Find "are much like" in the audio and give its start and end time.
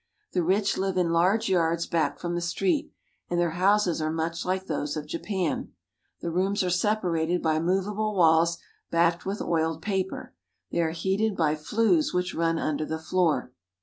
4.01-4.65